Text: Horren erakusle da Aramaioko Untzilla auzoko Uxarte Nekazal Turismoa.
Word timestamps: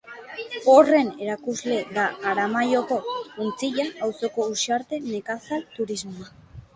Horren 0.71 1.09
erakusle 1.25 1.75
da 1.97 2.05
Aramaioko 2.31 2.97
Untzilla 3.45 3.85
auzoko 4.07 4.47
Uxarte 4.55 5.01
Nekazal 5.11 5.63
Turismoa. 5.77 6.31